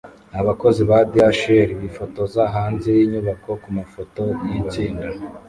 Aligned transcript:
Abakozi 0.41 0.81
ba 0.89 0.99
DHL 1.13 1.69
bifotoza 1.83 2.41
hanze 2.55 2.87
yinyubako 2.97 3.49
kumafoto 3.63 4.23
yitsinda 4.49 5.07